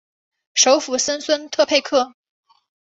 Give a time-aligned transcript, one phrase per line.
[0.55, 2.15] 首府森孙特佩克。